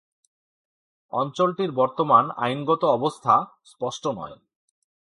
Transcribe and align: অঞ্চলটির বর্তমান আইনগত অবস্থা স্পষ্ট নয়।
অঞ্চলটির 1.13 1.71
বর্তমান 1.71 2.25
আইনগত 2.37 2.81
অবস্থা 2.91 3.33
স্পষ্ট 3.65 4.03
নয়। 4.07 4.35